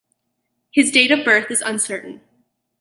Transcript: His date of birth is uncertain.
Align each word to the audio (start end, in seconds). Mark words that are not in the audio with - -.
His 0.71 0.89
date 0.91 1.11
of 1.11 1.23
birth 1.23 1.51
is 1.51 1.61
uncertain. 1.61 2.21